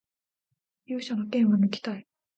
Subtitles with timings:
[0.87, 2.07] 勇者の剣をぬきたい